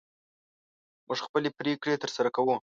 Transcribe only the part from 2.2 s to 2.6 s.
کوو.